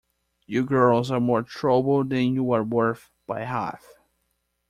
[0.47, 3.85] You girls are more trouble than you're worth, by half.